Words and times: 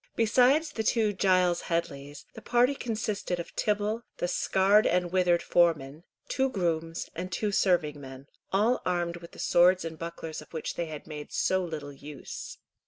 Besides 0.15 0.71
the 0.71 0.81
two 0.83 1.13
Giles 1.13 1.61
Headleys, 1.69 2.25
the 2.33 2.41
party 2.41 2.73
consisted 2.73 3.39
of 3.39 3.55
Tibble, 3.55 4.01
the 4.17 4.27
scarred 4.27 4.87
and 4.87 5.11
withered 5.11 5.43
foreman, 5.43 6.05
two 6.27 6.49
grooms, 6.49 7.07
and 7.13 7.31
two 7.31 7.51
serving 7.51 8.01
men, 8.01 8.25
all 8.51 8.81
armed 8.83 9.17
with 9.17 9.33
the 9.33 9.37
swords 9.37 9.85
and 9.85 9.99
bucklers 9.99 10.41
of 10.41 10.53
which 10.53 10.73
they 10.73 10.87
had 10.87 11.05
made 11.05 11.31
so 11.31 11.63
little 11.63 11.93
use. 11.93 12.57